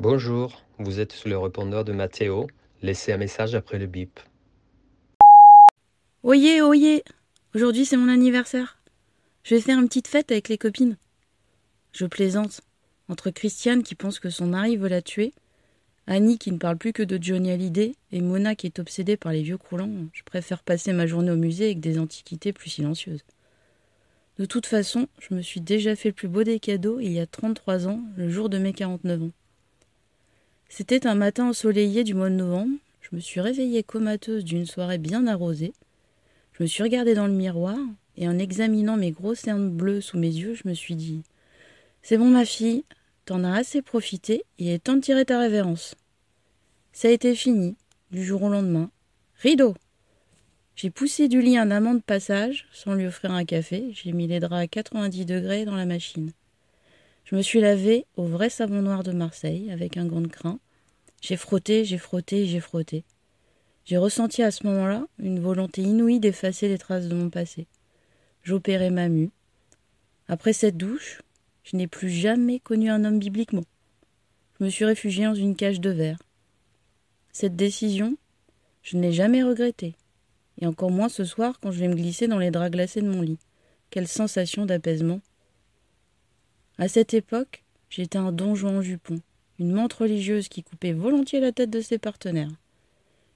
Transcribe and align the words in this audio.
Bonjour, 0.00 0.62
vous 0.78 1.00
êtes 1.00 1.10
sur 1.10 1.28
le 1.28 1.36
répondeur 1.36 1.84
de 1.84 1.92
Mathéo. 1.92 2.46
Laissez 2.82 3.10
un 3.10 3.16
message 3.16 3.56
après 3.56 3.80
le 3.80 3.86
bip. 3.86 4.20
Oyez, 6.22 6.62
oyez 6.62 7.02
Aujourd'hui 7.52 7.84
c'est 7.84 7.96
mon 7.96 8.08
anniversaire. 8.08 8.78
Je 9.42 9.56
vais 9.56 9.60
faire 9.60 9.76
une 9.76 9.88
petite 9.88 10.06
fête 10.06 10.30
avec 10.30 10.48
les 10.48 10.56
copines. 10.56 10.96
Je 11.90 12.06
plaisante. 12.06 12.60
Entre 13.08 13.30
Christiane 13.30 13.82
qui 13.82 13.96
pense 13.96 14.20
que 14.20 14.30
son 14.30 14.46
mari 14.46 14.76
veut 14.76 14.86
la 14.86 15.02
tuer, 15.02 15.34
Annie 16.06 16.38
qui 16.38 16.52
ne 16.52 16.58
parle 16.58 16.78
plus 16.78 16.92
que 16.92 17.02
de 17.02 17.20
Johnny 17.20 17.50
Hallyday 17.50 17.96
et 18.12 18.20
Mona 18.20 18.54
qui 18.54 18.68
est 18.68 18.78
obsédée 18.78 19.16
par 19.16 19.32
les 19.32 19.42
vieux 19.42 19.58
croulants, 19.58 19.90
je 20.12 20.22
préfère 20.22 20.62
passer 20.62 20.92
ma 20.92 21.08
journée 21.08 21.32
au 21.32 21.36
musée 21.36 21.64
avec 21.64 21.80
des 21.80 21.98
antiquités 21.98 22.52
plus 22.52 22.70
silencieuses. 22.70 23.24
De 24.38 24.44
toute 24.44 24.66
façon, 24.66 25.08
je 25.18 25.34
me 25.34 25.42
suis 25.42 25.60
déjà 25.60 25.96
fait 25.96 26.10
le 26.10 26.14
plus 26.14 26.28
beau 26.28 26.44
des 26.44 26.60
cadeaux 26.60 27.00
il 27.00 27.10
y 27.10 27.18
a 27.18 27.26
33 27.26 27.88
ans, 27.88 28.00
le 28.16 28.30
jour 28.30 28.48
de 28.48 28.58
mes 28.58 28.72
49 28.72 29.24
ans. 29.24 29.30
C'était 30.68 31.06
un 31.06 31.14
matin 31.14 31.48
ensoleillé 31.48 32.04
du 32.04 32.14
mois 32.14 32.28
de 32.28 32.34
novembre. 32.34 32.76
Je 33.00 33.16
me 33.16 33.20
suis 33.20 33.40
réveillée 33.40 33.82
comateuse 33.82 34.44
d'une 34.44 34.66
soirée 34.66 34.98
bien 34.98 35.26
arrosée. 35.26 35.72
Je 36.52 36.62
me 36.62 36.68
suis 36.68 36.82
regardée 36.82 37.14
dans 37.14 37.26
le 37.26 37.32
miroir 37.32 37.78
et 38.16 38.28
en 38.28 38.38
examinant 38.38 38.96
mes 38.96 39.10
gros 39.10 39.34
cernes 39.34 39.70
bleus 39.70 40.02
sous 40.02 40.18
mes 40.18 40.28
yeux, 40.28 40.54
je 40.54 40.68
me 40.68 40.74
suis 40.74 40.94
dit 40.94 41.22
C'est 42.02 42.18
bon, 42.18 42.28
ma 42.28 42.44
fille, 42.44 42.84
t'en 43.24 43.44
as 43.44 43.56
assez 43.56 43.80
profité, 43.80 44.44
il 44.58 44.68
est 44.68 44.84
de 44.86 45.00
tirer 45.00 45.24
ta 45.24 45.38
révérence. 45.38 45.94
Ça 46.92 47.08
a 47.08 47.12
été 47.12 47.34
fini, 47.34 47.76
du 48.10 48.24
jour 48.24 48.42
au 48.42 48.48
lendemain. 48.48 48.90
Rideau 49.40 49.74
J'ai 50.76 50.90
poussé 50.90 51.28
du 51.28 51.40
lit 51.40 51.56
un 51.56 51.70
amant 51.70 51.94
de 51.94 52.02
passage, 52.02 52.66
sans 52.72 52.94
lui 52.94 53.06
offrir 53.06 53.30
un 53.30 53.44
café, 53.44 53.90
j'ai 53.92 54.12
mis 54.12 54.26
les 54.26 54.40
draps 54.40 54.64
à 54.64 54.66
90 54.66 55.24
degrés 55.24 55.64
dans 55.64 55.76
la 55.76 55.86
machine. 55.86 56.32
Je 57.28 57.36
me 57.36 57.42
suis 57.42 57.60
lavé 57.60 58.06
au 58.16 58.24
vrai 58.24 58.48
savon 58.48 58.80
noir 58.80 59.02
de 59.02 59.12
Marseille, 59.12 59.70
avec 59.70 59.98
un 59.98 60.06
gant 60.06 60.22
de 60.22 60.28
crin. 60.28 60.58
J'ai 61.20 61.36
frotté, 61.36 61.84
j'ai 61.84 61.98
frotté, 61.98 62.46
j'ai 62.46 62.58
frotté. 62.58 63.04
J'ai 63.84 63.98
ressenti 63.98 64.42
à 64.42 64.50
ce 64.50 64.66
moment-là 64.66 65.06
une 65.18 65.38
volonté 65.38 65.82
inouïe 65.82 66.20
d'effacer 66.20 66.68
les 66.68 66.78
traces 66.78 67.06
de 67.06 67.14
mon 67.14 67.28
passé. 67.28 67.66
J'opérais 68.42 68.88
ma 68.88 69.10
mue. 69.10 69.28
Après 70.26 70.54
cette 70.54 70.78
douche, 70.78 71.20
je 71.64 71.76
n'ai 71.76 71.86
plus 71.86 72.08
jamais 72.08 72.60
connu 72.60 72.88
un 72.88 73.04
homme 73.04 73.18
bibliquement. 73.18 73.64
Je 74.58 74.64
me 74.64 74.70
suis 74.70 74.86
réfugié 74.86 75.26
dans 75.26 75.34
une 75.34 75.54
cage 75.54 75.82
de 75.82 75.90
verre. 75.90 76.22
Cette 77.32 77.56
décision, 77.56 78.16
je 78.82 78.96
ne 78.96 79.02
l'ai 79.02 79.12
jamais 79.12 79.42
regrettée, 79.42 79.96
et 80.62 80.66
encore 80.66 80.90
moins 80.90 81.10
ce 81.10 81.24
soir 81.24 81.60
quand 81.60 81.72
je 81.72 81.80
vais 81.80 81.88
me 81.88 81.94
glisser 81.94 82.26
dans 82.26 82.38
les 82.38 82.50
draps 82.50 82.70
glacés 82.70 83.02
de 83.02 83.10
mon 83.10 83.20
lit. 83.20 83.38
Quelle 83.90 84.08
sensation 84.08 84.64
d'apaisement 84.64 85.20
à 86.78 86.86
cette 86.86 87.12
époque, 87.12 87.64
j'étais 87.90 88.18
un 88.18 88.30
donjon 88.30 88.78
en 88.78 88.82
jupon, 88.82 89.20
une 89.58 89.72
menthe 89.72 89.94
religieuse 89.94 90.48
qui 90.48 90.62
coupait 90.62 90.92
volontiers 90.92 91.40
la 91.40 91.50
tête 91.50 91.70
de 91.70 91.80
ses 91.80 91.98
partenaires. 91.98 92.52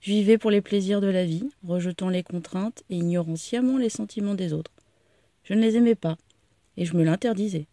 Je 0.00 0.12
vivais 0.12 0.38
pour 0.38 0.50
les 0.50 0.62
plaisirs 0.62 1.02
de 1.02 1.06
la 1.06 1.26
vie, 1.26 1.48
rejetant 1.62 2.08
les 2.08 2.22
contraintes 2.22 2.82
et 2.88 2.96
ignorant 2.96 3.36
sciemment 3.36 3.76
les 3.76 3.90
sentiments 3.90 4.34
des 4.34 4.54
autres. 4.54 4.72
Je 5.44 5.52
ne 5.52 5.60
les 5.60 5.76
aimais 5.76 5.94
pas, 5.94 6.16
et 6.78 6.86
je 6.86 6.96
me 6.96 7.04
l'interdisais. 7.04 7.66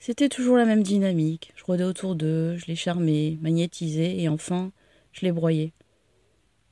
C'était 0.00 0.28
toujours 0.28 0.56
la 0.56 0.64
même 0.64 0.82
dynamique. 0.82 1.52
Je 1.54 1.64
rôdais 1.64 1.84
autour 1.84 2.16
d'eux, 2.16 2.56
je 2.56 2.66
les 2.66 2.76
charmais, 2.76 3.38
magnétisais, 3.40 4.18
et 4.18 4.28
enfin, 4.28 4.72
je 5.12 5.20
les 5.22 5.32
broyais. 5.32 5.72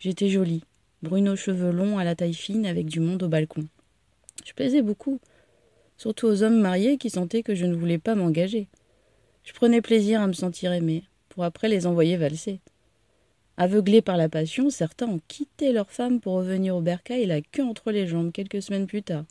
J'étais 0.01 0.29
jolie, 0.29 0.65
brune 1.03 1.29
aux 1.29 1.37
cheveux 1.37 1.71
longs 1.71 1.99
à 1.99 2.05
la 2.05 2.17
taille 2.17 2.35
fine 2.35 2.67
avec 2.67 2.87
du 2.87 2.99
monde 2.99 3.23
au 3.23 3.29
balcon. 3.29 3.69
Je 4.45 4.53
plaisais 4.55 4.83
beaucoup, 4.83 5.21
surtout 6.03 6.27
aux 6.27 6.43
hommes 6.43 6.61
mariés 6.61 6.99
qui 6.99 7.11
sentaient 7.11 7.45
que 7.45 7.55
je 7.55 7.65
ne 7.65 7.77
voulais 7.77 7.99
pas 7.99 8.17
m'engager. 8.17 8.67
Je 9.45 9.53
prenais 9.53 9.81
plaisir 9.81 10.21
à 10.21 10.27
me 10.27 10.33
sentir 10.33 10.73
aimée, 10.73 11.05
pour 11.29 11.45
après 11.45 11.69
les 11.69 11.87
envoyer 11.87 12.17
valser. 12.17 12.59
Aveuglés 13.57 14.03
par 14.03 14.17
la 14.17 14.29
passion, 14.29 14.69
certains 14.69 15.07
ont 15.07 15.21
quitté 15.29 15.71
leur 15.71 15.93
femme 15.93 16.19
pour 16.19 16.33
revenir 16.33 16.75
au 16.75 16.81
bercail 16.81 17.25
la 17.27 17.41
queue 17.41 17.63
entre 17.63 17.93
les 17.93 18.09
jambes 18.09 18.33
quelques 18.33 18.63
semaines 18.63 18.89
plus 18.89 19.05
tard. 19.05 19.25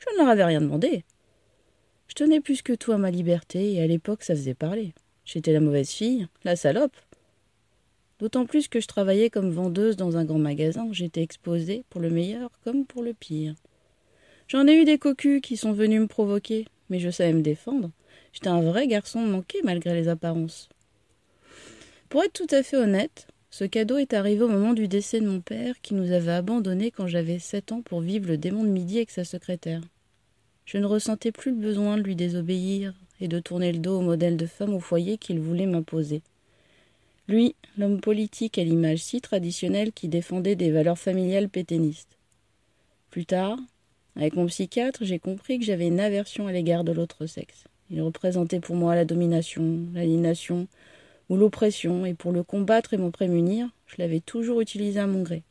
Je 0.00 0.06
ne 0.12 0.18
leur 0.18 0.28
avais 0.28 0.42
rien 0.42 0.60
demandé. 0.60 1.04
Je 2.08 2.14
tenais 2.14 2.40
plus 2.40 2.62
que 2.62 2.72
tout 2.72 2.90
à 2.90 2.98
ma 2.98 3.12
liberté, 3.12 3.74
et 3.74 3.80
à 3.80 3.86
l'époque 3.86 4.24
ça 4.24 4.34
faisait 4.34 4.54
parler. 4.54 4.94
J'étais 5.24 5.52
la 5.52 5.60
mauvaise 5.60 5.90
fille, 5.90 6.26
la 6.42 6.56
salope. 6.56 6.96
D'autant 8.18 8.44
plus 8.44 8.66
que 8.66 8.80
je 8.80 8.88
travaillais 8.88 9.30
comme 9.30 9.50
vendeuse 9.50 9.94
dans 9.94 10.16
un 10.16 10.24
grand 10.24 10.40
magasin, 10.40 10.88
j'étais 10.90 11.22
exposée 11.22 11.84
pour 11.90 12.00
le 12.00 12.10
meilleur 12.10 12.50
comme 12.64 12.86
pour 12.86 13.04
le 13.04 13.14
pire. 13.14 13.54
J'en 14.48 14.66
ai 14.66 14.74
eu 14.80 14.86
des 14.86 14.96
cocus 14.96 15.42
qui 15.42 15.58
sont 15.58 15.72
venus 15.72 16.00
me 16.00 16.06
provoquer, 16.06 16.64
mais 16.88 17.00
je 17.00 17.10
savais 17.10 17.34
me 17.34 17.42
défendre. 17.42 17.90
J'étais 18.32 18.48
un 18.48 18.62
vrai 18.62 18.86
garçon 18.86 19.20
manqué 19.20 19.58
malgré 19.62 19.92
les 19.92 20.08
apparences. 20.08 20.70
Pour 22.08 22.22
être 22.22 22.32
tout 22.32 22.54
à 22.54 22.62
fait 22.62 22.78
honnête, 22.78 23.26
ce 23.50 23.64
cadeau 23.64 23.98
est 23.98 24.14
arrivé 24.14 24.42
au 24.42 24.48
moment 24.48 24.72
du 24.72 24.88
décès 24.88 25.20
de 25.20 25.28
mon 25.28 25.40
père 25.40 25.78
qui 25.82 25.92
nous 25.92 26.12
avait 26.12 26.32
abandonnés 26.32 26.90
quand 26.90 27.06
j'avais 27.06 27.38
sept 27.38 27.72
ans 27.72 27.82
pour 27.82 28.00
vivre 28.00 28.26
le 28.26 28.38
démon 28.38 28.64
de 28.64 28.70
midi 28.70 28.96
avec 28.96 29.10
sa 29.10 29.24
secrétaire. 29.24 29.82
Je 30.64 30.78
ne 30.78 30.86
ressentais 30.86 31.32
plus 31.32 31.50
le 31.50 31.58
besoin 31.58 31.98
de 31.98 32.02
lui 32.02 32.16
désobéir 32.16 32.94
et 33.20 33.28
de 33.28 33.40
tourner 33.40 33.70
le 33.70 33.78
dos 33.80 33.98
au 33.98 34.02
modèle 34.02 34.38
de 34.38 34.46
femme 34.46 34.72
au 34.72 34.80
foyer 34.80 35.18
qu'il 35.18 35.40
voulait 35.40 35.66
m'imposer. 35.66 36.22
Lui, 37.28 37.54
l'homme 37.76 38.00
politique 38.00 38.56
à 38.56 38.64
l'image 38.64 39.00
si 39.00 39.20
traditionnelle 39.20 39.92
qui 39.92 40.08
défendait 40.08 40.56
des 40.56 40.70
valeurs 40.70 40.98
familiales 40.98 41.50
pétainistes. 41.50 42.16
Plus 43.10 43.26
tard, 43.26 43.58
avec 44.18 44.34
mon 44.34 44.46
psychiatre, 44.46 45.04
j'ai 45.04 45.20
compris 45.20 45.60
que 45.60 45.64
j'avais 45.64 45.86
une 45.86 46.00
aversion 46.00 46.48
à 46.48 46.52
l'égard 46.52 46.82
de 46.82 46.90
l'autre 46.90 47.26
sexe. 47.26 47.64
Il 47.88 48.02
représentait 48.02 48.58
pour 48.58 48.74
moi 48.74 48.96
la 48.96 49.04
domination, 49.04 49.86
l'aliénation 49.94 50.66
ou 51.28 51.36
l'oppression, 51.36 52.04
et 52.04 52.14
pour 52.14 52.32
le 52.32 52.42
combattre 52.42 52.94
et 52.94 52.96
m'en 52.96 53.12
prémunir, 53.12 53.68
je 53.86 53.94
l'avais 53.98 54.18
toujours 54.18 54.60
utilisé 54.60 54.98
à 54.98 55.06
mon 55.06 55.22
gré. 55.22 55.44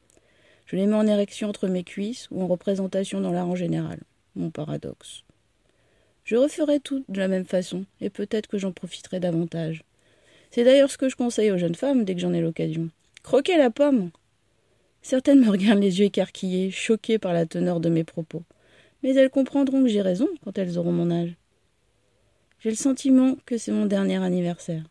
Je 0.65 0.75
l'aimais 0.75 0.95
en 0.97 1.07
érection 1.07 1.47
entre 1.47 1.69
mes 1.69 1.85
cuisses 1.85 2.27
ou 2.29 2.41
en 2.41 2.47
représentation 2.47 3.21
dans 3.21 3.31
l'art 3.31 3.47
en 3.47 3.55
général. 3.55 4.01
Mon 4.35 4.49
paradoxe. 4.49 5.23
Je 6.25 6.35
referai 6.35 6.81
tout 6.81 7.05
de 7.07 7.19
la 7.19 7.29
même 7.29 7.45
façon, 7.45 7.85
et 8.01 8.09
peut-être 8.09 8.47
que 8.47 8.57
j'en 8.57 8.73
profiterai 8.73 9.21
davantage. 9.21 9.83
C'est 10.51 10.65
d'ailleurs 10.65 10.91
ce 10.91 10.97
que 10.97 11.07
je 11.07 11.15
conseille 11.15 11.51
aux 11.51 11.57
jeunes 11.57 11.75
femmes 11.75 12.03
dès 12.03 12.15
que 12.15 12.21
j'en 12.21 12.33
ai 12.33 12.41
l'occasion. 12.41 12.89
Croquez 13.23 13.57
la 13.57 13.69
pomme. 13.69 14.11
Certaines 15.01 15.39
me 15.39 15.49
regardent 15.49 15.81
les 15.81 15.99
yeux 15.99 16.07
écarquillés, 16.07 16.69
choquées 16.69 17.17
par 17.17 17.31
la 17.31 17.45
teneur 17.45 17.79
de 17.79 17.87
mes 17.87 18.03
propos 18.03 18.43
mais 19.03 19.15
elles 19.15 19.29
comprendront 19.29 19.83
que 19.83 19.89
j'ai 19.89 20.01
raison 20.01 20.27
quand 20.43 20.57
elles 20.57 20.77
auront 20.77 20.91
mon 20.91 21.11
âge. 21.11 21.35
J'ai 22.59 22.69
le 22.69 22.75
sentiment 22.75 23.35
que 23.45 23.57
c'est 23.57 23.71
mon 23.71 23.85
dernier 23.85 24.17
anniversaire. 24.17 24.83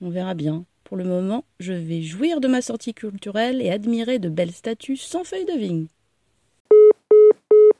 On 0.00 0.10
verra 0.10 0.34
bien. 0.34 0.64
Pour 0.84 0.96
le 0.96 1.04
moment, 1.04 1.44
je 1.58 1.72
vais 1.72 2.02
jouir 2.02 2.40
de 2.40 2.48
ma 2.48 2.62
sortie 2.62 2.94
culturelle 2.94 3.62
et 3.62 3.70
admirer 3.70 4.18
de 4.18 4.28
belles 4.28 4.52
statues 4.52 4.96
sans 4.96 5.24
feuilles 5.24 5.46
de 5.46 5.58
vigne. 5.58 5.86